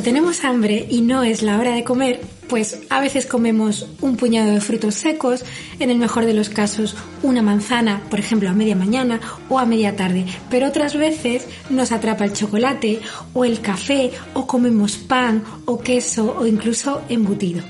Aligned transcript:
Cuando 0.00 0.18
tenemos 0.18 0.44
hambre 0.44 0.86
y 0.88 1.02
no 1.02 1.22
es 1.24 1.42
la 1.42 1.58
hora 1.58 1.74
de 1.74 1.84
comer, 1.84 2.22
pues 2.48 2.78
a 2.88 3.02
veces 3.02 3.26
comemos 3.26 3.86
un 4.00 4.16
puñado 4.16 4.50
de 4.50 4.62
frutos 4.62 4.94
secos, 4.94 5.44
en 5.78 5.90
el 5.90 5.98
mejor 5.98 6.24
de 6.24 6.32
los 6.32 6.48
casos 6.48 6.96
una 7.22 7.42
manzana, 7.42 8.02
por 8.08 8.18
ejemplo 8.18 8.48
a 8.48 8.54
media 8.54 8.74
mañana 8.74 9.20
o 9.50 9.58
a 9.58 9.66
media 9.66 9.96
tarde, 9.96 10.24
pero 10.48 10.68
otras 10.68 10.96
veces 10.96 11.46
nos 11.68 11.92
atrapa 11.92 12.24
el 12.24 12.32
chocolate 12.32 13.00
o 13.34 13.44
el 13.44 13.60
café 13.60 14.10
o 14.32 14.46
comemos 14.46 14.96
pan 14.96 15.44
o 15.66 15.80
queso 15.80 16.34
o 16.38 16.46
incluso 16.46 17.02
embutido. 17.10 17.62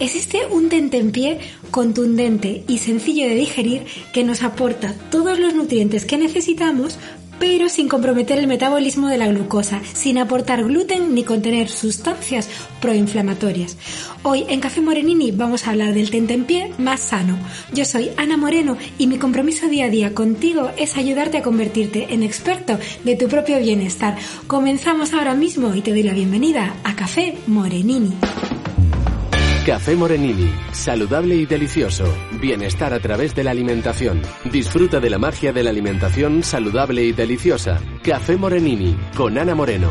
Existe 0.00 0.46
un 0.50 0.68
tentempié 0.68 1.38
contundente 1.70 2.64
y 2.66 2.78
sencillo 2.78 3.28
de 3.28 3.34
digerir 3.34 3.86
que 4.12 4.24
nos 4.24 4.42
aporta 4.42 4.94
todos 5.10 5.38
los 5.38 5.54
nutrientes 5.54 6.04
que 6.04 6.18
necesitamos 6.18 6.98
pero 7.38 7.68
sin 7.68 7.88
comprometer 7.88 8.38
el 8.38 8.46
metabolismo 8.46 9.08
de 9.08 9.18
la 9.18 9.28
glucosa, 9.28 9.80
sin 9.92 10.18
aportar 10.18 10.64
gluten 10.64 11.14
ni 11.14 11.24
contener 11.24 11.68
sustancias 11.68 12.48
proinflamatorias. 12.80 13.76
Hoy 14.22 14.44
en 14.48 14.60
Café 14.60 14.80
Morenini 14.80 15.30
vamos 15.30 15.66
a 15.66 15.70
hablar 15.70 15.94
del 15.94 16.10
tentempié 16.10 16.72
más 16.78 17.00
sano. 17.00 17.38
Yo 17.72 17.84
soy 17.84 18.10
Ana 18.16 18.36
Moreno 18.36 18.76
y 18.98 19.06
mi 19.06 19.18
compromiso 19.18 19.68
día 19.68 19.86
a 19.86 19.90
día 19.90 20.14
contigo 20.14 20.70
es 20.76 20.96
ayudarte 20.96 21.38
a 21.38 21.42
convertirte 21.42 22.12
en 22.12 22.22
experto 22.22 22.78
de 23.04 23.16
tu 23.16 23.28
propio 23.28 23.58
bienestar. 23.58 24.16
Comenzamos 24.46 25.12
ahora 25.12 25.34
mismo 25.34 25.74
y 25.74 25.82
te 25.82 25.90
doy 25.90 26.02
la 26.02 26.14
bienvenida 26.14 26.74
a 26.84 26.96
Café 26.96 27.38
Morenini. 27.46 28.12
Café 29.68 29.94
Morenini, 29.96 30.50
saludable 30.72 31.34
y 31.34 31.44
delicioso. 31.44 32.06
Bienestar 32.40 32.94
a 32.94 33.00
través 33.00 33.34
de 33.34 33.44
la 33.44 33.50
alimentación. 33.50 34.22
Disfruta 34.50 34.98
de 34.98 35.10
la 35.10 35.18
magia 35.18 35.52
de 35.52 35.62
la 35.62 35.68
alimentación 35.68 36.42
saludable 36.42 37.04
y 37.04 37.12
deliciosa. 37.12 37.78
Café 38.02 38.38
Morenini, 38.38 38.96
con 39.14 39.36
Ana 39.36 39.54
Moreno. 39.54 39.90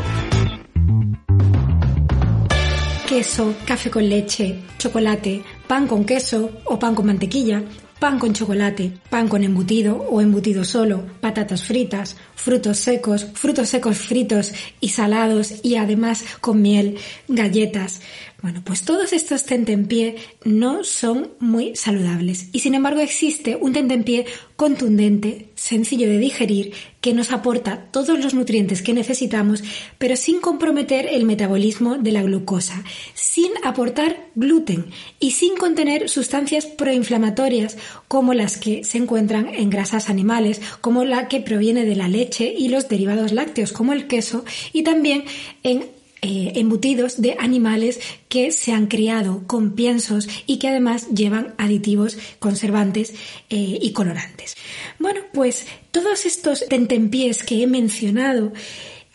Queso, 3.08 3.54
café 3.64 3.88
con 3.88 4.08
leche, 4.08 4.64
chocolate, 4.78 5.44
pan 5.68 5.86
con 5.86 6.04
queso 6.04 6.50
o 6.64 6.76
pan 6.76 6.96
con 6.96 7.06
mantequilla, 7.06 7.62
pan 7.98 8.18
con 8.18 8.32
chocolate, 8.32 8.92
pan 9.10 9.28
con 9.28 9.42
embutido 9.42 9.96
o 9.96 10.20
embutido 10.20 10.64
solo, 10.64 11.04
patatas 11.20 11.62
fritas, 11.62 12.16
frutos 12.34 12.78
secos, 12.78 13.26
frutos 13.34 13.68
secos 13.68 13.98
fritos 13.98 14.52
y 14.80 14.88
salados 14.88 15.54
y 15.62 15.76
además 15.76 16.24
con 16.40 16.62
miel, 16.62 16.98
galletas. 17.28 18.00
Bueno, 18.40 18.62
pues 18.64 18.82
todos 18.82 19.12
estos 19.12 19.44
tentempié 19.44 20.14
no 20.44 20.84
son 20.84 21.32
muy 21.40 21.74
saludables. 21.74 22.50
Y 22.52 22.60
sin 22.60 22.74
embargo 22.74 23.00
existe 23.00 23.56
un 23.56 23.72
tentempié 23.72 24.26
contundente, 24.54 25.48
sencillo 25.56 26.08
de 26.08 26.18
digerir, 26.18 26.72
que 27.00 27.14
nos 27.14 27.32
aporta 27.32 27.88
todos 27.90 28.16
los 28.22 28.34
nutrientes 28.34 28.80
que 28.80 28.92
necesitamos, 28.92 29.64
pero 29.98 30.14
sin 30.14 30.40
comprometer 30.40 31.08
el 31.10 31.24
metabolismo 31.24 31.98
de 31.98 32.12
la 32.12 32.22
glucosa, 32.22 32.84
sin 33.14 33.50
aportar 33.64 34.28
gluten 34.36 34.86
y 35.18 35.32
sin 35.32 35.56
contener 35.56 36.08
sustancias 36.08 36.66
proinflamatorias 36.66 37.76
como 38.06 38.34
las 38.34 38.56
que 38.56 38.84
se 38.84 38.98
encuentran 38.98 39.48
en 39.52 39.68
grasas 39.68 40.08
animales, 40.08 40.60
como 40.80 41.04
la 41.04 41.26
que 41.26 41.40
proviene 41.40 41.84
de 41.84 41.96
la 41.96 42.06
leche 42.06 42.54
y 42.56 42.68
los 42.68 42.88
derivados 42.88 43.32
lácteos 43.32 43.72
como 43.72 43.92
el 43.92 44.06
queso 44.06 44.44
y 44.72 44.84
también 44.84 45.24
en 45.64 45.97
eh, 46.22 46.52
embutidos 46.56 47.20
de 47.20 47.36
animales 47.38 48.00
que 48.28 48.52
se 48.52 48.72
han 48.72 48.86
criado 48.86 49.44
con 49.46 49.72
piensos 49.72 50.28
y 50.46 50.58
que 50.58 50.68
además 50.68 51.08
llevan 51.10 51.54
aditivos 51.58 52.18
conservantes 52.38 53.14
eh, 53.50 53.78
y 53.80 53.92
colorantes. 53.92 54.56
Bueno, 54.98 55.20
pues 55.32 55.66
todos 55.90 56.26
estos 56.26 56.64
tentempiés 56.68 57.42
que 57.42 57.62
he 57.62 57.66
mencionado 57.66 58.52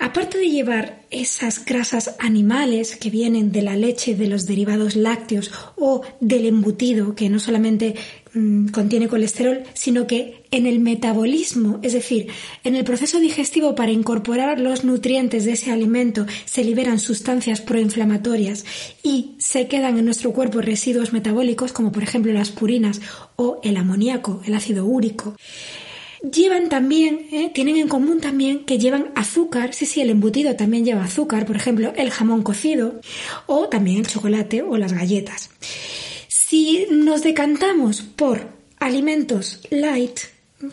Aparte 0.03 0.37
de 0.37 0.49
llevar 0.49 1.05
esas 1.11 1.63
grasas 1.63 2.15
animales 2.19 2.97
que 2.97 3.09
vienen 3.09 3.53
de 3.53 3.61
la 3.61 3.77
leche, 3.77 4.15
de 4.15 4.27
los 4.27 4.45
derivados 4.45 4.97
lácteos 4.97 5.49
o 5.77 6.01
del 6.19 6.45
embutido, 6.45 7.15
que 7.15 7.29
no 7.29 7.39
solamente 7.39 7.95
mm, 8.33 8.67
contiene 8.67 9.07
colesterol, 9.07 9.63
sino 9.73 10.07
que 10.07 10.43
en 10.51 10.65
el 10.65 10.79
metabolismo, 10.79 11.79
es 11.81 11.93
decir, 11.93 12.27
en 12.63 12.75
el 12.75 12.83
proceso 12.83 13.19
digestivo 13.19 13.75
para 13.75 13.91
incorporar 13.91 14.59
los 14.59 14.83
nutrientes 14.83 15.45
de 15.45 15.53
ese 15.53 15.71
alimento, 15.71 16.25
se 16.45 16.63
liberan 16.63 16.99
sustancias 16.99 17.61
proinflamatorias 17.61 18.65
y 19.03 19.35
se 19.39 19.67
quedan 19.67 19.97
en 19.97 20.05
nuestro 20.05 20.31
cuerpo 20.33 20.61
residuos 20.61 21.13
metabólicos, 21.13 21.73
como 21.73 21.91
por 21.91 22.03
ejemplo 22.03 22.31
las 22.33 22.51
purinas 22.51 23.01
o 23.35 23.59
el 23.63 23.77
amoníaco, 23.77 24.41
el 24.45 24.53
ácido 24.53 24.85
úrico 24.85 25.35
llevan 26.31 26.69
también, 26.69 27.27
eh, 27.31 27.51
tienen 27.53 27.77
en 27.77 27.87
común 27.87 28.21
también 28.21 28.65
que 28.65 28.77
llevan 28.77 29.11
azúcar, 29.15 29.73
sí, 29.73 29.85
sí, 29.85 30.01
el 30.01 30.09
embutido 30.09 30.55
también 30.55 30.85
lleva 30.85 31.03
azúcar, 31.03 31.45
por 31.45 31.55
ejemplo, 31.55 31.93
el 31.95 32.11
jamón 32.11 32.43
cocido 32.43 33.01
o 33.45 33.67
también 33.67 33.99
el 33.99 34.07
chocolate 34.07 34.61
o 34.61 34.77
las 34.77 34.93
galletas. 34.93 35.49
Si 36.53 36.85
nos 36.91 37.23
decantamos 37.23 38.03
por 38.03 38.47
alimentos 38.79 39.59
light, 39.71 40.19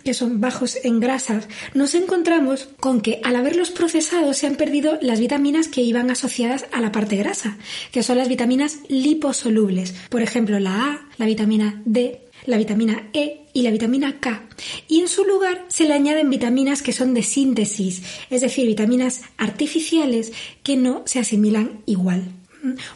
que 0.04 0.12
son 0.12 0.38
bajos 0.38 0.76
en 0.84 1.00
grasas, 1.00 1.48
nos 1.72 1.94
encontramos 1.94 2.68
con 2.80 3.00
que 3.00 3.18
al 3.24 3.34
haberlos 3.34 3.70
procesados 3.70 4.36
se 4.36 4.46
han 4.46 4.56
perdido 4.56 4.98
las 5.00 5.20
vitaminas 5.20 5.68
que 5.68 5.80
iban 5.80 6.10
asociadas 6.10 6.66
a 6.70 6.82
la 6.82 6.92
parte 6.92 7.16
grasa, 7.16 7.56
que 7.92 8.02
son 8.02 8.18
las 8.18 8.28
vitaminas 8.28 8.80
liposolubles, 8.88 9.94
por 10.10 10.20
ejemplo 10.20 10.60
la 10.60 10.84
A, 10.84 11.08
la 11.16 11.24
vitamina 11.24 11.80
D, 11.86 12.26
la 12.44 12.58
vitamina 12.58 13.08
E 13.14 13.46
y 13.54 13.62
la 13.62 13.70
vitamina 13.70 14.20
K. 14.20 14.48
Y 14.86 15.00
en 15.00 15.08
su 15.08 15.24
lugar 15.24 15.64
se 15.68 15.84
le 15.84 15.94
añaden 15.94 16.28
vitaminas 16.28 16.82
que 16.82 16.92
son 16.92 17.14
de 17.14 17.22
síntesis, 17.22 18.02
es 18.28 18.42
decir, 18.42 18.66
vitaminas 18.66 19.22
artificiales 19.38 20.32
que 20.62 20.76
no 20.76 21.04
se 21.06 21.20
asimilan 21.20 21.80
igual. 21.86 22.34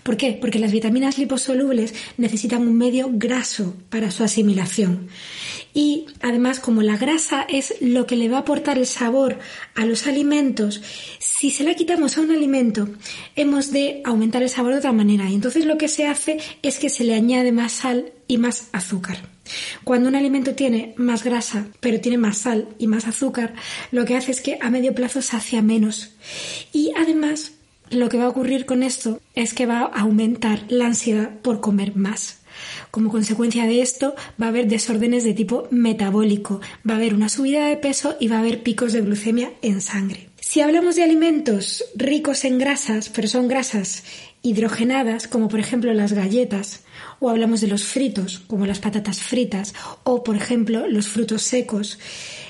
¿Por 0.02 0.16
qué? 0.16 0.36
Porque 0.41 0.58
las 0.58 0.72
vitaminas 0.72 1.19
liposolubles 1.19 1.94
necesitan 2.16 2.62
un 2.62 2.76
medio 2.76 3.08
graso 3.12 3.75
para 3.88 4.10
su 4.10 4.22
asimilación. 4.22 5.08
Y 5.72 6.06
además, 6.20 6.60
como 6.60 6.82
la 6.82 6.97
grasa 6.97 7.42
es 7.48 7.75
lo 7.80 8.06
que 8.06 8.16
le 8.16 8.28
va 8.28 8.38
a 8.38 8.41
aportar 8.41 8.78
el 8.78 8.86
sabor 8.86 9.38
a 9.75 9.86
los 9.86 10.06
alimentos, 10.06 10.82
si 11.19 11.50
se 11.50 11.64
la 11.64 11.75
quitamos 11.75 12.16
a 12.16 12.20
un 12.20 12.30
alimento, 12.30 12.88
hemos 13.36 13.72
de 13.72 14.00
aumentar 14.04 14.42
el 14.42 14.50
sabor 14.50 14.72
de 14.72 14.78
otra 14.78 14.92
manera. 14.92 15.28
Y 15.30 15.34
entonces 15.34 15.64
lo 15.64 15.78
que 15.78 15.88
se 15.88 16.06
hace 16.06 16.38
es 16.62 16.78
que 16.78 16.91
se 16.91 17.04
le 17.04 17.14
añade 17.14 17.50
más 17.50 17.72
sal 17.72 18.12
y 18.28 18.38
más 18.38 18.69
azúcar. 18.72 19.34
Cuando 19.82 20.08
un 20.08 20.14
alimento 20.14 20.54
tiene 20.54 20.94
más 20.96 21.25
grasa, 21.25 21.66
pero 21.81 22.00
tiene 22.00 22.19
más 22.19 22.38
sal 22.38 22.69
y 22.78 22.86
más 22.86 23.06
azúcar, 23.06 23.54
lo 23.91 24.04
que 24.04 24.16
hace 24.16 24.31
es 24.31 24.41
que 24.41 24.58
a 24.60 24.70
medio 24.70 24.94
plazo 24.94 25.22
sacia 25.22 25.60
menos. 25.60 26.12
Y 26.72 26.92
además, 26.96 27.52
lo 27.97 28.09
que 28.09 28.19
va 28.19 28.25
a 28.25 28.28
ocurrir 28.28 28.66
con 28.66 28.82
esto 28.82 29.21
es 29.34 29.55
que 29.55 29.66
va 29.66 29.81
a 29.81 30.00
aumentar 30.00 30.65
la 30.69 30.87
ansiedad 30.87 31.31
por 31.41 31.60
comer 31.60 31.97
más. 31.97 32.41
Como 32.91 33.10
consecuencia 33.10 33.66
de 33.66 33.82
esto 33.82 34.15
va 34.41 34.47
a 34.47 34.49
haber 34.50 34.69
desórdenes 34.69 35.25
de 35.25 35.34
tipo 35.34 35.66
metabólico, 35.71 36.60
va 36.88 36.94
a 36.94 36.97
haber 36.97 37.14
una 37.14 37.29
subida 37.29 37.67
de 37.67 37.76
peso 37.76 38.17
y 38.20 38.29
va 38.29 38.37
a 38.37 38.41
haber 38.41 38.62
picos 38.62 38.93
de 38.93 39.00
glucemia 39.00 39.52
en 39.62 39.81
sangre. 39.81 40.29
Si 40.41 40.61
hablamos 40.61 40.94
de 40.94 41.02
alimentos 41.02 41.85
ricos 41.96 42.44
en 42.44 42.58
grasas, 42.58 43.08
pero 43.08 43.29
son 43.29 43.49
grasas 43.49 44.05
hidrogenadas, 44.44 45.26
como 45.26 45.49
por 45.49 45.58
ejemplo 45.58 45.93
las 45.94 46.12
galletas, 46.12 46.85
o 47.19 47.31
hablamos 47.31 47.62
de 47.62 47.67
los 47.67 47.85
fritos, 47.85 48.41
como 48.46 48.67
las 48.67 48.79
patatas 48.79 49.20
fritas, 49.20 49.75
o 50.05 50.23
por 50.23 50.37
ejemplo 50.37 50.87
los 50.87 51.08
frutos 51.08 51.43
secos 51.43 51.99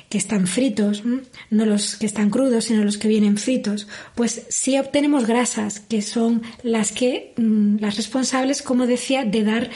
que 0.09 0.19
están 0.19 0.47
fritos, 0.47 1.05
no 1.51 1.67
los 1.67 1.97
que 1.97 2.07
están 2.07 2.31
crudos, 2.31 2.67
sino 2.67 2.85
los 2.85 2.99
que 2.99 3.09
vienen 3.09 3.39
fritos, 3.39 3.87
pues 4.17 4.43
sí 4.49 4.77
obtenemos 4.77 5.27
grasas, 5.27 5.81
que 5.81 6.03
son 6.03 6.43
las 6.63 6.91
que, 6.91 7.33
mm, 7.37 7.77
las 7.79 7.97
responsables, 7.97 8.61
como 8.61 8.87
decía, 8.87 9.25
de 9.25 9.45
dar 9.45 9.71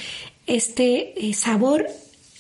este 0.47 1.15
eh, 1.17 1.35
sabor 1.35 1.87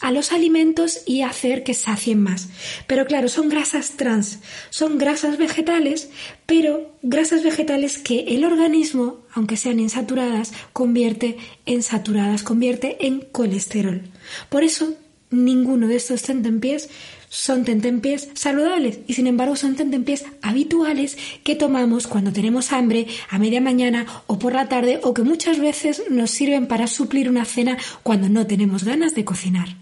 a 0.00 0.10
los 0.10 0.32
alimentos 0.32 1.00
y 1.06 1.22
hacer 1.22 1.64
que 1.64 1.74
sacien 1.74 2.22
más. 2.22 2.48
Pero 2.86 3.06
claro, 3.06 3.28
son 3.28 3.48
grasas 3.48 3.92
trans, 3.96 4.40
son 4.70 4.98
grasas 4.98 5.38
vegetales, 5.38 6.10
pero 6.46 6.94
grasas 7.02 7.42
vegetales 7.42 7.98
que 7.98 8.20
el 8.28 8.44
organismo, 8.44 9.18
aunque 9.32 9.56
sean 9.56 9.80
insaturadas, 9.80 10.52
convierte 10.72 11.36
en 11.66 11.82
saturadas, 11.82 12.42
convierte 12.42 13.06
en 13.06 13.20
colesterol. 13.20 14.02
Por 14.48 14.62
eso 14.62 14.94
ninguno 15.30 15.88
de 15.88 15.96
estos 15.96 16.22
tentempiés 16.22 16.88
son 17.28 17.64
tentempiés 17.64 18.30
saludables 18.34 19.00
y 19.06 19.14
sin 19.14 19.26
embargo 19.26 19.56
son 19.56 19.76
tentempiés 19.76 20.24
habituales 20.40 21.18
que 21.44 21.56
tomamos 21.56 22.06
cuando 22.06 22.32
tenemos 22.32 22.72
hambre 22.72 23.06
a 23.28 23.38
media 23.38 23.60
mañana 23.60 24.06
o 24.26 24.38
por 24.38 24.54
la 24.54 24.68
tarde 24.68 25.00
o 25.02 25.12
que 25.12 25.22
muchas 25.22 25.58
veces 25.58 26.02
nos 26.10 26.30
sirven 26.30 26.66
para 26.66 26.86
suplir 26.86 27.28
una 27.28 27.44
cena 27.44 27.76
cuando 28.02 28.28
no 28.28 28.46
tenemos 28.46 28.84
ganas 28.84 29.14
de 29.14 29.24
cocinar. 29.24 29.76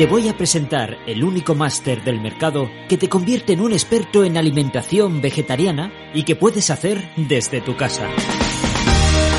Te 0.00 0.06
voy 0.06 0.30
a 0.30 0.34
presentar 0.34 0.96
el 1.06 1.22
único 1.22 1.54
máster 1.54 2.02
del 2.02 2.22
mercado 2.22 2.70
que 2.88 2.96
te 2.96 3.10
convierte 3.10 3.52
en 3.52 3.60
un 3.60 3.74
experto 3.74 4.24
en 4.24 4.38
alimentación 4.38 5.20
vegetariana 5.20 5.92
y 6.14 6.22
que 6.22 6.36
puedes 6.36 6.70
hacer 6.70 7.10
desde 7.18 7.60
tu 7.60 7.76
casa. 7.76 8.08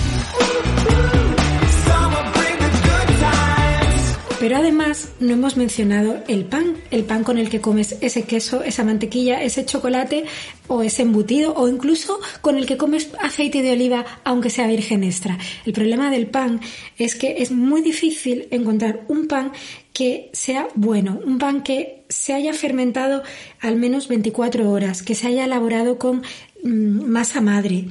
Pero 4.39 4.57
además 4.59 5.09
no 5.19 5.33
hemos 5.33 5.57
mencionado 5.57 6.23
el 6.29 6.45
pan, 6.45 6.77
el 6.93 7.03
pan 7.03 7.25
con 7.25 7.39
el 7.39 7.51
que 7.51 7.61
comes 7.61 7.97
ese 8.01 8.23
queso, 8.23 8.63
esa 8.63 8.85
mantequilla, 8.85 9.43
ese 9.43 9.65
chocolate 9.65 10.27
o 10.69 10.83
ese 10.83 11.03
embutido 11.03 11.55
o 11.55 11.69
incluso 11.69 12.21
con 12.41 12.57
el 12.57 12.67
que 12.67 12.77
comes 12.77 13.11
aceite 13.21 13.63
de 13.63 13.73
oliva 13.73 14.05
aunque 14.25 14.51
sea 14.51 14.67
virgen 14.67 15.05
extra. 15.05 15.39
El 15.67 15.73
problema 15.73 16.11
del 16.11 16.27
pan 16.27 16.61
es 16.99 17.15
que 17.15 17.43
es 17.43 17.51
muy 17.51 17.83
difícil 17.83 18.49
encontrar 18.51 19.05
un 19.09 19.29
pan 19.29 19.53
que 19.93 20.31
sea 20.33 20.69
bueno, 20.75 21.21
un 21.25 21.39
pan 21.39 21.63
que 21.63 22.05
se 22.09 22.35
haya 22.35 22.53
fermentado 22.53 23.23
al 23.61 23.77
menos 23.77 24.09
24 24.09 24.71
horas, 24.71 25.03
que 25.03 25.15
se 25.15 25.29
haya 25.29 25.45
elaborado 25.45 25.99
con 25.99 26.23
masa 26.65 27.43
madre, 27.43 27.85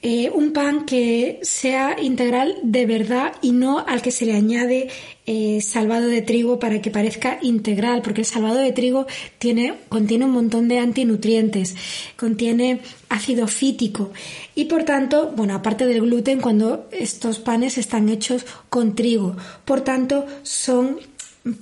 eh, 0.00 0.30
un 0.34 0.52
pan 0.52 0.86
que 0.86 1.40
sea 1.42 1.96
integral 2.00 2.56
de 2.62 2.86
verdad 2.86 3.34
y 3.42 3.52
no 3.52 3.78
al 3.78 4.00
que 4.00 4.10
se 4.10 4.24
le 4.24 4.34
añade 4.34 4.88
eh, 5.26 5.60
salvado 5.60 6.06
de 6.08 6.22
trigo 6.22 6.58
para 6.58 6.80
que 6.80 6.90
parezca 6.90 7.38
integral, 7.42 8.00
porque 8.02 8.22
el 8.22 8.26
salvado 8.26 8.58
de 8.58 8.72
trigo 8.72 9.06
tiene, 9.38 9.74
contiene 9.88 10.24
un 10.24 10.32
montón 10.32 10.68
de 10.68 10.78
antinutrientes, 10.78 11.74
contiene 12.16 12.80
ácido 13.10 13.46
fítico. 13.46 14.10
Y 14.54 14.66
por 14.66 14.84
tanto, 14.84 15.32
bueno, 15.36 15.54
aparte 15.54 15.86
del 15.86 16.00
gluten, 16.00 16.40
cuando 16.40 16.88
estos 16.92 17.38
panes 17.38 17.76
están 17.78 18.08
hechos 18.08 18.46
con 18.70 18.94
trigo, 18.94 19.36
por 19.64 19.82
tanto 19.82 20.26
son 20.42 20.98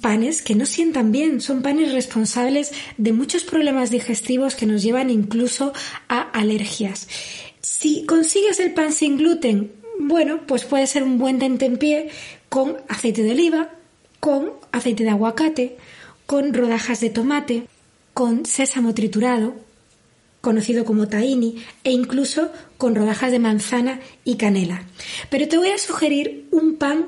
panes 0.01 0.43
que 0.43 0.55
no 0.55 0.67
sientan 0.67 1.11
bien, 1.11 1.41
son 1.41 1.63
panes 1.63 1.93
responsables 1.93 2.73
de 2.97 3.13
muchos 3.13 3.45
problemas 3.45 3.91
digestivos 3.91 4.55
que 4.55 4.67
nos 4.67 4.83
llevan 4.83 5.11
incluso 5.11 5.73
a 6.09 6.21
alergias. 6.21 7.09
Si 7.61 8.05
consigues 8.07 8.61
el 8.61 8.75
pan 8.75 8.93
sin 8.93 9.19
gluten, 9.19 9.73
bueno, 9.99 10.47
pues 10.47 10.65
puede 10.65 10.87
ser 10.87 11.03
un 11.03 11.19
buen 11.19 11.39
tentempié 11.39 12.11
con 12.49 12.77
aceite 12.89 13.23
de 13.23 13.33
oliva, 13.33 13.71
con 14.21 14.53
aceite 14.71 15.05
de 15.05 15.11
aguacate, 15.11 15.77
con 16.27 16.55
rodajas 16.55 17.01
de 17.01 17.11
tomate, 17.11 17.67
con 18.15 18.47
sésamo 18.47 18.95
triturado, 18.95 19.55
conocido 20.41 20.85
como 20.85 21.09
tahini, 21.09 21.63
e 21.85 21.93
incluso 21.93 22.51
con 22.79 22.95
rodajas 22.95 23.33
de 23.33 23.39
manzana 23.39 24.01
y 24.25 24.37
canela. 24.37 24.85
Pero 25.31 25.49
te 25.49 25.59
voy 25.59 25.71
a 25.71 25.79
sugerir 25.79 26.47
un 26.51 26.77
pan 26.77 27.07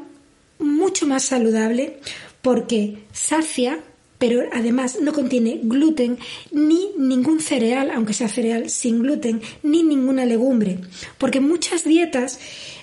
mucho 0.58 1.06
más 1.06 1.24
saludable, 1.24 1.98
porque 2.44 2.98
sacia, 3.10 3.80
pero 4.18 4.42
además 4.52 4.98
no 5.00 5.14
contiene 5.14 5.60
gluten 5.62 6.18
ni 6.52 6.90
ningún 6.98 7.40
cereal, 7.40 7.90
aunque 7.90 8.12
sea 8.12 8.28
cereal 8.28 8.68
sin 8.68 9.02
gluten, 9.02 9.40
ni 9.62 9.82
ninguna 9.82 10.26
legumbre, 10.26 10.78
porque 11.16 11.40
muchas 11.40 11.84
dietas 11.84 12.38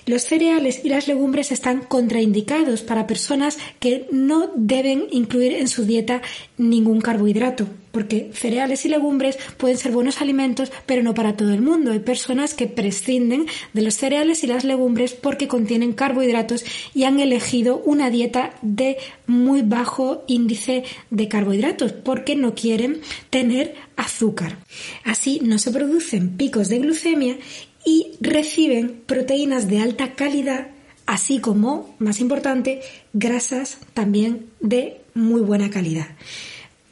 los 0.06 0.22
cereales 0.22 0.84
y 0.84 0.88
las 0.88 1.06
legumbres 1.08 1.52
están 1.52 1.80
contraindicados 1.80 2.82
para 2.82 3.06
personas 3.06 3.58
que 3.78 4.06
no 4.10 4.50
deben 4.54 5.06
incluir 5.10 5.54
en 5.54 5.68
su 5.68 5.84
dieta 5.84 6.22
ningún 6.58 7.00
carbohidrato, 7.00 7.66
porque 7.92 8.30
cereales 8.32 8.84
y 8.84 8.88
legumbres 8.88 9.38
pueden 9.56 9.78
ser 9.78 9.92
buenos 9.92 10.20
alimentos, 10.20 10.72
pero 10.86 11.02
no 11.02 11.14
para 11.14 11.36
todo 11.36 11.52
el 11.52 11.62
mundo. 11.62 11.92
Hay 11.92 12.00
personas 12.00 12.54
que 12.54 12.66
prescinden 12.66 13.46
de 13.72 13.82
los 13.82 13.94
cereales 13.94 14.42
y 14.42 14.46
las 14.46 14.64
legumbres 14.64 15.12
porque 15.12 15.48
contienen 15.48 15.92
carbohidratos 15.92 16.64
y 16.94 17.04
han 17.04 17.20
elegido 17.20 17.82
una 17.84 18.10
dieta 18.10 18.54
de 18.62 18.96
muy 19.26 19.62
bajo 19.62 20.24
índice 20.26 20.84
de 21.10 21.28
carbohidratos 21.28 21.92
porque 21.92 22.34
no 22.34 22.54
quieren 22.54 23.00
tener 23.30 23.74
azúcar. 23.96 24.58
Así 25.04 25.40
no 25.42 25.58
se 25.58 25.70
producen 25.70 26.36
picos 26.36 26.68
de 26.68 26.78
glucemia 26.78 27.36
y 27.84 28.12
reciben 28.20 29.02
proteínas 29.06 29.68
de 29.68 29.80
alta 29.80 30.14
calidad, 30.14 30.68
así 31.06 31.40
como, 31.40 31.94
más 31.98 32.20
importante, 32.20 32.80
grasas 33.12 33.78
también 33.94 34.46
de 34.60 35.00
muy 35.14 35.40
buena 35.40 35.70
calidad. 35.70 36.08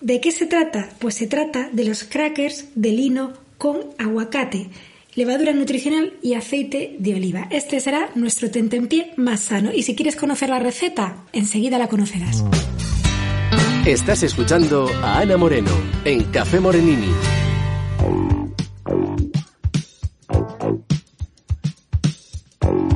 ¿De 0.00 0.20
qué 0.20 0.32
se 0.32 0.46
trata? 0.46 0.88
Pues 0.98 1.14
se 1.14 1.26
trata 1.26 1.68
de 1.72 1.84
los 1.84 2.04
crackers 2.04 2.66
de 2.74 2.92
lino 2.92 3.34
con 3.58 3.78
aguacate, 3.98 4.68
levadura 5.14 5.52
nutricional 5.52 6.14
y 6.22 6.34
aceite 6.34 6.96
de 6.98 7.14
oliva. 7.14 7.48
Este 7.50 7.80
será 7.80 8.10
nuestro 8.14 8.50
tentempié 8.50 9.12
más 9.16 9.40
sano 9.40 9.72
y 9.74 9.82
si 9.82 9.94
quieres 9.94 10.16
conocer 10.16 10.48
la 10.48 10.58
receta, 10.58 11.24
enseguida 11.32 11.78
la 11.78 11.88
conocerás. 11.88 12.44
Estás 13.84 14.22
escuchando 14.22 14.88
a 15.02 15.20
Ana 15.20 15.36
Moreno 15.36 15.70
en 16.04 16.24
Café 16.24 16.60
Morenini. 16.60 17.12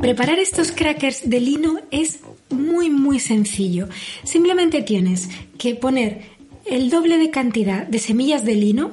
Preparar 0.05 0.39
estos 0.39 0.71
crackers 0.71 1.31
de 1.31 1.41
lino 1.41 1.81
es 1.91 2.19
muy 2.51 2.91
muy 2.91 3.19
sencillo. 3.19 3.89
Simplemente 4.23 4.83
tienes 4.83 5.31
que 5.57 5.77
poner 5.77 6.27
el 6.67 6.91
doble 6.91 7.17
de 7.17 7.31
cantidad 7.31 7.87
de 7.87 7.99
semillas 7.99 8.45
de 8.45 8.55
lino, 8.55 8.91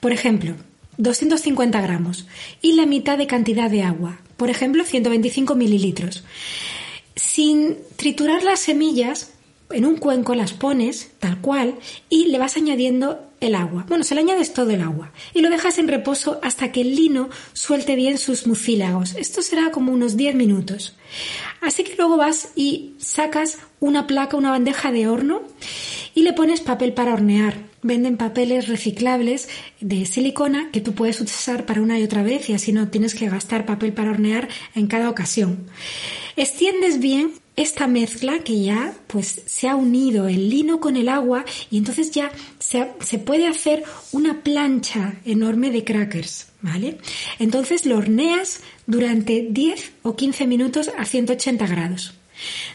por 0.00 0.12
ejemplo, 0.12 0.54
250 0.98 1.80
gramos, 1.80 2.26
y 2.60 2.74
la 2.74 2.84
mitad 2.84 3.16
de 3.16 3.26
cantidad 3.26 3.70
de 3.70 3.82
agua, 3.82 4.20
por 4.36 4.50
ejemplo, 4.50 4.84
125 4.84 5.54
mililitros. 5.54 6.22
Sin 7.16 7.78
triturar 7.96 8.42
las 8.42 8.60
semillas, 8.60 9.32
en 9.70 9.86
un 9.86 9.96
cuenco 9.96 10.34
las 10.34 10.52
pones 10.52 11.12
tal 11.18 11.40
cual 11.40 11.76
y 12.10 12.26
le 12.26 12.36
vas 12.36 12.58
añadiendo 12.58 13.31
el 13.42 13.54
agua. 13.54 13.84
Bueno, 13.88 14.04
se 14.04 14.14
le 14.14 14.22
añades 14.22 14.54
todo 14.54 14.70
el 14.70 14.80
agua 14.80 15.12
y 15.34 15.40
lo 15.40 15.50
dejas 15.50 15.78
en 15.78 15.88
reposo 15.88 16.40
hasta 16.42 16.72
que 16.72 16.80
el 16.80 16.94
lino 16.94 17.28
suelte 17.52 17.96
bien 17.96 18.16
sus 18.16 18.46
mucílagos. 18.46 19.14
Esto 19.16 19.42
será 19.42 19.70
como 19.70 19.92
unos 19.92 20.16
10 20.16 20.36
minutos. 20.36 20.96
Así 21.60 21.84
que 21.84 21.96
luego 21.96 22.16
vas 22.16 22.52
y 22.54 22.94
sacas 22.98 23.58
una 23.80 24.06
placa, 24.06 24.36
una 24.36 24.50
bandeja 24.50 24.92
de 24.92 25.08
horno 25.08 25.42
y 26.14 26.22
le 26.22 26.32
pones 26.32 26.60
papel 26.60 26.94
para 26.94 27.12
hornear. 27.12 27.71
Venden 27.82 28.16
papeles 28.16 28.68
reciclables 28.68 29.48
de 29.80 30.06
silicona 30.06 30.70
que 30.70 30.80
tú 30.80 30.94
puedes 30.94 31.20
usar 31.20 31.66
para 31.66 31.82
una 31.82 31.98
y 31.98 32.04
otra 32.04 32.22
vez 32.22 32.48
y 32.48 32.54
así 32.54 32.72
no 32.72 32.88
tienes 32.88 33.14
que 33.14 33.28
gastar 33.28 33.66
papel 33.66 33.92
para 33.92 34.10
hornear 34.10 34.48
en 34.74 34.86
cada 34.86 35.10
ocasión. 35.10 35.66
Extiendes 36.36 37.00
bien 37.00 37.32
esta 37.56 37.86
mezcla 37.86 38.38
que 38.38 38.62
ya 38.62 38.94
pues 39.08 39.42
se 39.46 39.68
ha 39.68 39.76
unido 39.76 40.28
el 40.28 40.48
lino 40.48 40.80
con 40.80 40.96
el 40.96 41.08
agua 41.08 41.44
y 41.70 41.76
entonces 41.76 42.10
ya 42.12 42.30
se, 42.58 42.88
se, 43.00 43.18
puede 43.18 43.46
hacer 43.46 43.82
una 44.12 44.42
plancha 44.42 45.14
enorme 45.24 45.70
de 45.70 45.84
crackers, 45.84 46.46
¿vale? 46.62 46.98
Entonces 47.38 47.84
lo 47.84 47.98
horneas 47.98 48.60
durante 48.86 49.48
10 49.50 49.92
o 50.02 50.16
15 50.16 50.46
minutos 50.46 50.90
a 50.96 51.04
180 51.04 51.66
grados. 51.66 52.14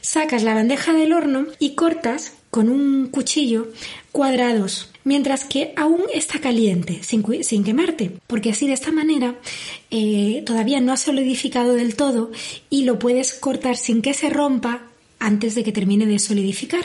Sacas 0.01 0.43
la 0.43 0.53
bandeja 0.53 0.93
del 0.93 1.13
horno 1.13 1.47
y 1.59 1.75
cortas 1.75 2.33
con 2.51 2.69
un 2.69 3.07
cuchillo 3.07 3.67
cuadrados 4.11 4.89
mientras 5.07 5.45
que 5.45 5.71
aún 5.77 6.01
está 6.13 6.39
caliente, 6.39 6.99
sin, 7.01 7.23
quemarte, 7.63 8.11
porque 8.27 8.49
así 8.49 8.67
de 8.67 8.73
esta 8.73 8.91
manera 8.91 9.35
eh, 9.89 10.43
todavía 10.45 10.81
no 10.81 10.91
ha 10.91 10.97
solidificado 10.97 11.75
del 11.75 11.95
todo 11.95 12.29
y 12.69 12.83
lo 12.83 12.99
puedes 12.99 13.33
cortar 13.33 13.77
sin 13.77 14.01
que 14.01 14.13
se 14.13 14.29
rompa 14.29 14.83
antes 15.17 15.55
de 15.55 15.63
que 15.63 15.71
termine 15.71 16.05
de 16.05 16.19
solidificar. 16.19 16.83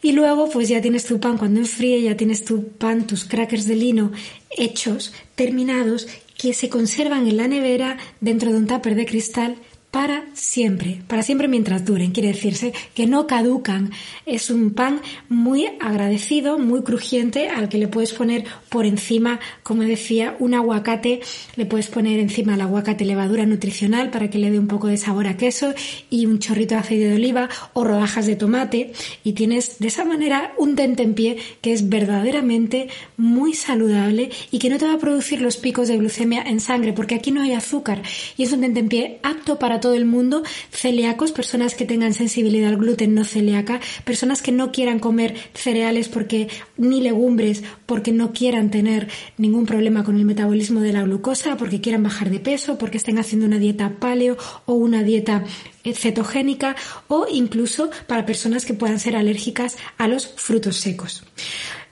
Y 0.00 0.12
luego 0.12 0.48
pues 0.48 0.70
ya 0.70 0.80
tienes 0.80 1.04
tu 1.04 1.20
pan 1.20 1.36
cuando 1.36 1.60
enfríe, 1.60 2.00
ya 2.00 2.16
tienes 2.16 2.42
tu 2.46 2.68
pan, 2.68 3.06
tus 3.06 3.26
crackers 3.26 3.66
de 3.66 3.76
lino 3.76 4.12
hechos, 4.56 5.12
terminados, 5.34 6.08
que 6.38 6.54
se 6.54 6.70
conservan 6.70 7.28
en 7.28 7.36
la 7.36 7.48
nevera 7.48 7.98
dentro 8.22 8.50
de 8.50 8.56
un 8.56 8.66
tupper 8.66 8.94
de 8.94 9.04
cristal 9.04 9.56
para 9.90 10.24
siempre, 10.34 11.02
para 11.08 11.22
siempre 11.22 11.48
mientras 11.48 11.84
duren. 11.84 12.12
Quiere 12.12 12.28
decirse 12.28 12.72
que 12.94 13.06
no 13.06 13.26
caducan. 13.26 13.90
Es 14.24 14.50
un 14.50 14.70
pan 14.70 15.00
muy 15.28 15.66
agradecido, 15.80 16.58
muy 16.58 16.82
crujiente, 16.82 17.48
al 17.48 17.68
que 17.68 17.78
le 17.78 17.88
puedes 17.88 18.12
poner 18.12 18.44
por 18.68 18.86
encima, 18.86 19.40
como 19.62 19.82
decía, 19.82 20.36
un 20.38 20.54
aguacate. 20.54 21.20
Le 21.56 21.66
puedes 21.66 21.88
poner 21.88 22.20
encima 22.20 22.54
el 22.54 22.60
aguacate 22.60 23.04
levadura 23.04 23.46
nutricional 23.46 24.10
para 24.10 24.30
que 24.30 24.38
le 24.38 24.50
dé 24.50 24.58
un 24.58 24.68
poco 24.68 24.86
de 24.86 24.96
sabor 24.96 25.26
a 25.26 25.36
queso 25.36 25.74
y 26.08 26.26
un 26.26 26.38
chorrito 26.38 26.74
de 26.74 26.80
aceite 26.80 27.08
de 27.08 27.14
oliva 27.14 27.48
o 27.72 27.82
rodajas 27.82 28.26
de 28.26 28.36
tomate. 28.36 28.92
Y 29.24 29.32
tienes 29.32 29.80
de 29.80 29.88
esa 29.88 30.04
manera 30.04 30.52
un 30.56 30.76
tentempié 30.76 31.36
que 31.60 31.72
es 31.72 31.88
verdaderamente 31.88 32.88
muy 33.16 33.54
saludable 33.54 34.30
y 34.52 34.58
que 34.60 34.70
no 34.70 34.78
te 34.78 34.86
va 34.86 34.94
a 34.94 34.98
producir 34.98 35.40
los 35.40 35.56
picos 35.56 35.88
de 35.88 35.96
glucemia 35.96 36.42
en 36.42 36.60
sangre, 36.60 36.92
porque 36.92 37.16
aquí 37.16 37.32
no 37.32 37.42
hay 37.42 37.54
azúcar 37.54 38.02
y 38.36 38.44
es 38.44 38.52
un 38.52 38.60
tentempié 38.60 39.18
apto 39.22 39.58
para 39.58 39.79
todo 39.80 39.94
el 39.94 40.04
mundo, 40.04 40.42
celíacos, 40.70 41.32
personas 41.32 41.74
que 41.74 41.86
tengan 41.86 42.14
sensibilidad 42.14 42.70
al 42.70 42.76
gluten 42.76 43.14
no 43.14 43.24
celíaca, 43.24 43.80
personas 44.04 44.42
que 44.42 44.52
no 44.52 44.72
quieran 44.72 44.98
comer 44.98 45.34
cereales 45.54 46.08
porque 46.08 46.48
ni 46.76 47.00
legumbres, 47.00 47.62
porque 47.86 48.12
no 48.12 48.32
quieran 48.32 48.70
tener 48.70 49.08
ningún 49.36 49.66
problema 49.66 50.04
con 50.04 50.16
el 50.16 50.24
metabolismo 50.24 50.80
de 50.80 50.92
la 50.92 51.02
glucosa, 51.02 51.56
porque 51.56 51.80
quieran 51.80 52.02
bajar 52.02 52.30
de 52.30 52.40
peso, 52.40 52.78
porque 52.78 52.98
estén 52.98 53.18
haciendo 53.18 53.46
una 53.46 53.58
dieta 53.58 53.96
paleo 53.98 54.36
o 54.66 54.74
una 54.74 55.02
dieta 55.02 55.44
eh, 55.84 55.94
cetogénica 55.94 56.76
o 57.08 57.26
incluso 57.30 57.90
para 58.06 58.26
personas 58.26 58.64
que 58.64 58.74
puedan 58.74 59.00
ser 59.00 59.16
alérgicas 59.16 59.76
a 59.98 60.08
los 60.08 60.26
frutos 60.26 60.76
secos. 60.76 61.22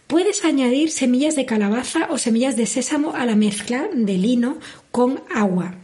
Puedes 0.08 0.42
añadir 0.46 0.90
semillas 0.90 1.36
de 1.36 1.44
calabaza 1.44 2.08
o 2.08 2.16
semillas 2.16 2.56
de 2.56 2.64
sésamo 2.64 3.14
a 3.14 3.26
la 3.26 3.36
mezcla 3.36 3.90
de 3.92 4.16
lino 4.16 4.56
con 4.90 5.20
agua. 5.34 5.74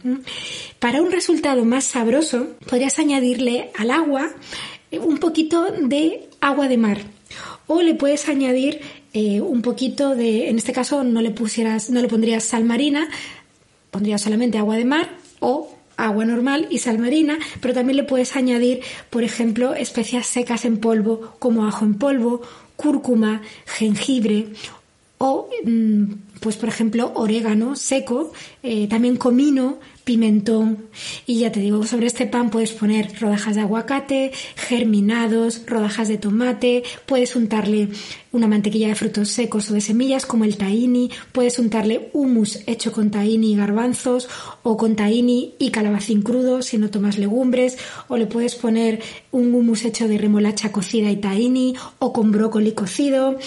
Para 0.79 1.01
un 1.01 1.11
resultado 1.11 1.65
más 1.65 1.85
sabroso, 1.85 2.47
podrías 2.67 2.99
añadirle 2.99 3.71
al 3.77 3.91
agua 3.91 4.31
eh, 4.91 4.99
un 4.99 5.17
poquito 5.17 5.65
de 5.71 6.29
agua 6.41 6.67
de 6.67 6.77
mar 6.77 6.97
o 7.67 7.81
le 7.81 7.95
puedes 7.95 8.29
añadir 8.29 8.81
eh, 9.13 9.41
un 9.41 9.61
poquito 9.61 10.15
de, 10.15 10.49
en 10.49 10.57
este 10.57 10.73
caso 10.73 11.03
no 11.03 11.21
le 11.21 11.31
pusieras, 11.31 11.89
no 11.89 12.01
le 12.01 12.07
pondrías 12.07 12.43
sal 12.43 12.63
marina, 12.63 13.07
pondrías 13.91 14.21
solamente 14.21 14.57
agua 14.57 14.75
de 14.75 14.85
mar 14.85 15.09
o 15.39 15.71
agua 15.97 16.25
normal 16.25 16.67
y 16.69 16.79
sal 16.79 16.99
marina, 16.99 17.37
pero 17.61 17.73
también 17.73 17.97
le 17.97 18.03
puedes 18.03 18.35
añadir, 18.35 18.81
por 19.09 19.23
ejemplo, 19.23 19.73
especias 19.73 20.27
secas 20.27 20.65
en 20.65 20.77
polvo 20.77 21.35
como 21.39 21.65
ajo 21.65 21.85
en 21.85 21.97
polvo 21.97 22.41
cúrcuma, 22.75 23.41
jengibre 23.65 24.47
o, 25.17 25.49
mm, 25.63 26.03
pues 26.39 26.57
por 26.57 26.69
ejemplo, 26.69 27.11
orégano 27.15 27.75
seco, 27.75 28.31
eh, 28.63 28.87
también 28.87 29.17
comino, 29.17 29.79
pimentón. 30.05 30.85
Y 31.25 31.39
ya 31.39 31.51
te 31.51 31.59
digo, 31.59 31.85
sobre 31.85 32.07
este 32.07 32.27
pan 32.27 32.49
puedes 32.49 32.71
poner 32.71 33.19
rodajas 33.19 33.55
de 33.55 33.61
aguacate, 33.61 34.31
germinados, 34.55 35.63
rodajas 35.65 36.07
de 36.07 36.17
tomate, 36.17 36.83
puedes 37.05 37.35
untarle 37.35 37.89
una 38.31 38.47
mantequilla 38.47 38.89
de 38.89 38.95
frutos 38.95 39.29
secos 39.29 39.71
o 39.71 39.73
de 39.73 39.81
semillas 39.81 40.25
como 40.25 40.43
el 40.43 40.57
tahini, 40.57 41.09
puedes 41.31 41.57
untarle 41.57 42.09
hummus 42.13 42.59
hecho 42.67 42.91
con 42.91 43.09
tahini 43.09 43.53
y 43.53 43.55
garbanzos 43.55 44.29
o 44.61 44.77
con 44.77 44.95
tahini 44.95 45.55
y 45.57 45.71
calabacín 45.71 46.21
crudo 46.21 46.61
si 46.61 46.77
no 46.77 46.89
tomas 46.89 47.17
legumbres 47.17 47.77
o 48.07 48.17
le 48.17 48.27
puedes 48.27 48.55
poner 48.55 49.01
un 49.31 49.53
hummus 49.55 49.85
hecho 49.85 50.07
de 50.07 50.17
remolacha 50.17 50.71
cocida 50.71 51.09
y 51.09 51.17
tahini 51.17 51.75
o 51.99 52.13
con 52.13 52.31
brócoli 52.31 52.73
cocido. 52.73 53.37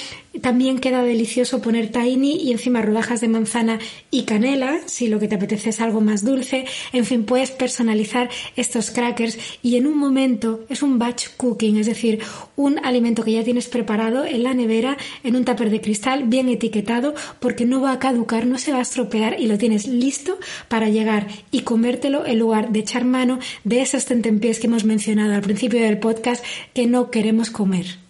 También 0.43 0.79
queda 0.79 1.03
delicioso 1.03 1.61
poner 1.61 1.91
tahini 1.91 2.37
y 2.37 2.53
encima 2.53 2.83
rodajas 2.83 3.21
de 3.21 3.29
manzana 3.29 3.79
y 4.11 4.23
canela 4.23 4.79
si 4.87 5.09
lo 5.09 5.19
que 5.19 5.29
te 5.29 5.35
apetece 5.35 5.71
es 5.71 5.81
algo 5.81 6.01
más 6.01 6.25
dulce. 6.25 6.65
En 6.93 7.05
fin, 7.05 7.25
puedes 7.25 7.51
personalizar 7.51 8.31
estos 8.57 8.91
crackers 8.91 9.39
y 9.63 9.77
en 9.77 9.87
un 9.87 9.97
momento 9.97 10.65
es 10.69 10.83
un 10.83 10.99
batch 10.99 11.29
cooking, 11.37 11.79
es 11.79 11.87
decir, 11.87 12.21
un 12.57 12.85
alimento 12.85 13.25
que 13.25 13.33
ya 13.33 13.45
tienes 13.45 13.69
preparado 13.69 14.25
en 14.25 14.43
la 14.43 14.55
nevera 14.55 14.97
en 15.25 15.37
un 15.37 15.45
tupper 15.45 15.71
de 15.71 15.81
cristal 15.81 16.25
bien 16.25 16.49
etiquetado 16.49 17.15
porque 17.41 17.65
no 17.65 17.81
va 17.81 17.93
a 17.93 17.99
caducar, 17.99 18.47
no 18.47 18.59
se 18.59 18.73
va 18.73 18.79
a 18.79 18.83
estropear 18.83 19.41
y 19.41 19.47
lo 19.47 19.59
tienes 19.59 19.87
listo 19.87 20.39
para 20.69 20.89
llegar 20.89 21.27
y 21.51 21.61
comértelo 21.61 22.27
en 22.27 22.39
lugar 22.39 22.71
de 22.71 22.81
echar 22.81 23.05
mano 23.05 23.39
de 23.65 23.83
esos 23.83 24.05
tentempiés 24.05 24.59
que 24.59 24.67
hemos 24.67 24.85
mencionado 24.85 25.35
al 25.35 25.43
principio 25.43 25.81
del 25.81 25.99
podcast 25.99 26.45
que 26.75 26.87
no 26.87 27.11
queremos 27.11 27.51
comer. 27.51 28.08